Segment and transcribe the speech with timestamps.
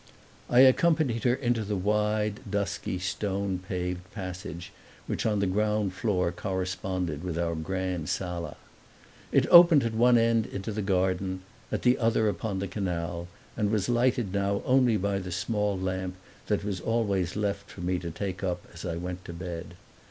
[0.49, 4.71] I accompanied her into the wide, dusky, stone paved passage
[5.05, 8.57] which on the ground floor corresponded with our grand sala.
[9.31, 11.41] It opened at one end into the garden,
[11.71, 16.15] at the other upon the canal, and was lighted now only by the small lamp
[16.47, 19.75] that was always left for me to take up as I went to bed.